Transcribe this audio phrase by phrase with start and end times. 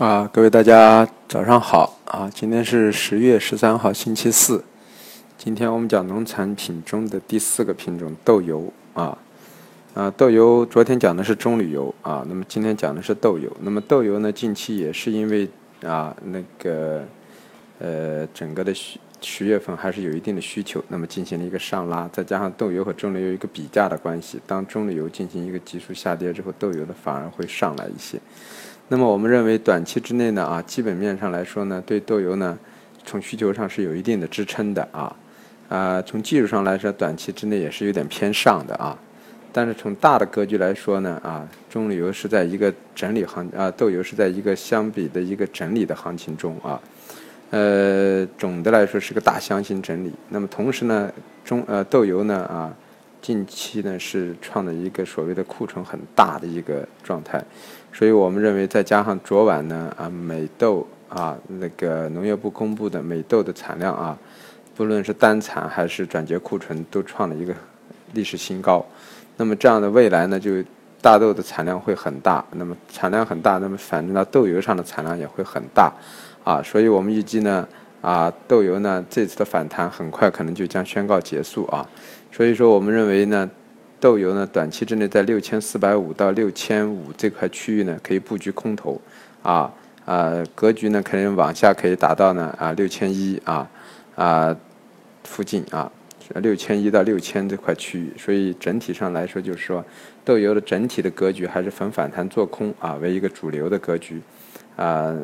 [0.00, 2.26] 啊，各位大家早上好啊！
[2.34, 4.64] 今天是十月十三号，星期四。
[5.36, 9.18] 今天我们讲农产品中的第四个品种豆油啊
[9.92, 13.54] 啊，豆油昨天讲的是棕榈油啊，那么今天讲的是豆油。
[13.60, 15.46] 那么豆油呢，近期也是因为
[15.84, 17.04] 啊那个
[17.78, 28.18] 呃整个的十十月份还是有一定的需求，那么进行了一个上拉，再加上豆油和棕榈油一个比价的关系，当棕榈油进行一个急速下跌之后，豆油的反而会上来一些。
[28.92, 32.58] 那么我们认为，短期之内呢，啊，基本面上来说呢，对豆油呢，
[33.04, 35.14] 从需求上是有一定的支撑的啊，
[35.68, 38.98] 啊，从技术上来说，短期之内也是有点偏上的啊，
[39.52, 46.80] 但是从大的格局来说呢，啊，棕榈油是在一个整理行啊，豆油是在一个相比的一个整理的行情中啊，
[47.50, 50.10] 呃，总的来说是个大箱型整理。
[50.30, 51.08] 那么同时呢，
[51.44, 52.74] 中呃豆油呢啊。
[53.22, 57.42] 近期呢是创的一个所谓的库存很大的一个状态，
[57.92, 64.18] 所以我们认为再加上昨晚呢啊美豆啊那个农业部公布的美豆的产量啊，
[64.74, 67.54] 不论是单产还是转结库存都创了一个
[68.14, 68.84] 历史新高，
[69.36, 70.52] 那么这样的未来呢就
[71.02, 75.92] 大豆的产量会很大，那么产量很大，那么反正到豆油上的产量也会很大，
[76.42, 77.68] 啊，所以我们预计呢。
[78.00, 81.86] 啊，豆油呢这次的反弹很快可能就将宣告结束啊，
[82.32, 83.50] 所以说我们认为呢，
[84.00, 88.98] 豆油呢短期之内在六千四百五到六千五这块区域呢可以布局空头，
[89.42, 89.70] 啊
[90.06, 93.70] 啊格局呢可能往下可以达到呢啊六千一啊
[94.14, 94.56] 啊
[95.24, 95.92] 附近啊
[96.36, 99.84] 六千一到六千这块区域，所以整体上来说就是说
[100.24, 104.22] 豆油的整体的格局还是逢反弹做空啊为一个主流的格局。
[104.76, 105.14] 啊。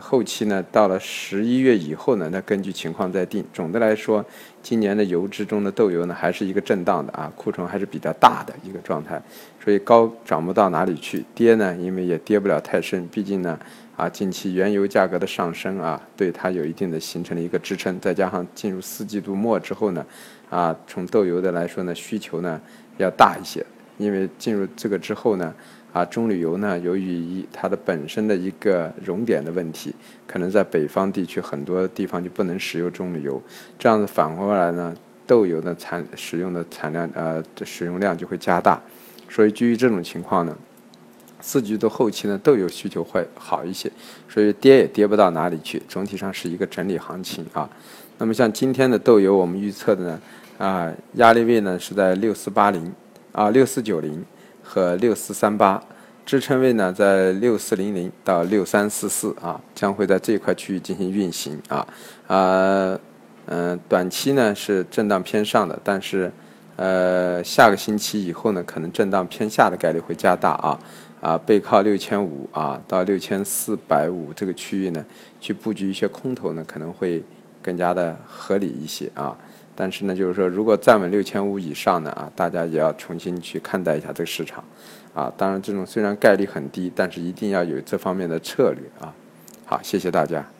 [0.00, 3.44] 后期呢，到了十一月以后呢，那根据情况再定。
[3.52, 4.24] 总的来说，
[4.62, 9.20] 今年的油脂中的豆油呢，还是一个震荡的啊，库存还是比较大的一个状态，
[9.62, 13.58] 所以高涨不到哪里去，跌呢，因为也跌不了太深，毕竟呢，
[13.96, 20.04] 啊，近期原油价格的上升啊，对它有一定的形成了一个支撑，再加上进入四季度末之后呢，
[20.50, 22.60] 啊，从豆油的来说呢，需求呢
[22.98, 23.64] 要大一些，
[23.98, 25.54] 因为进入这个之后呢。
[25.96, 29.94] 啊，棕榈油呢，由于一它的本身的一个熔点的问题，
[30.26, 33.42] 可能在北方地区很多地方就不能使用棕榈油，
[33.78, 34.94] 这样子反过来呢，
[35.26, 38.78] 豆油的产使用的产量呃使用量就会加大，
[39.30, 40.54] 所以基于这种情况呢，
[41.40, 43.90] 四季度后期呢豆油需求会好一些，
[44.28, 47.66] 所以跌也跌不到哪里去，总体上是一个整理行情啊。
[48.18, 50.20] 那么像今天的豆油，我们预测的呢，
[50.58, 52.92] 啊压力位呢是在六四八零
[53.32, 54.22] 啊六四九零。
[54.66, 55.80] 和六四三八
[56.24, 61.86] 支撑位呢，在六四零零到六三四四啊，将会在这块区域进行运行啊。
[62.26, 62.98] 啊
[63.46, 66.32] 嗯，短期呢是震荡偏上的，但是
[66.74, 70.78] 呃下个星期以后呢，可能震荡偏下的概率会加大啊。
[71.20, 75.04] 啊，背靠六千五啊到六千四百五这个区域呢，
[75.40, 77.22] 去布局一些空头呢，可能会
[77.66, 79.36] 更加的合理一些啊。
[79.74, 84.64] 但是呢，就是说，如果站稳六千五以上呢，啊，大家也要重新去看待一下这个市场，
[85.12, 89.12] 啊，当然这种虽然概率很低，但是一定要有这方面的策略啊。
[89.66, 90.55] 好，谢谢大家。